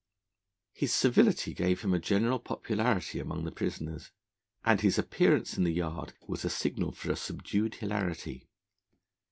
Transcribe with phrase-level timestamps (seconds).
[0.73, 4.09] His civility gave him a general popularity among the prisoners,
[4.65, 8.49] and his appearance in the Yard was a signal for a subdued hilarity.